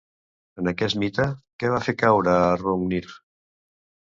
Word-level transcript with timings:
En 0.61 0.69
aquest 0.69 0.97
mite, 1.03 1.27
què 1.63 1.71
va 1.75 1.83
fer 1.89 1.95
caure 1.99 2.33
a 2.47 2.51
Hrungnir? 2.57 3.03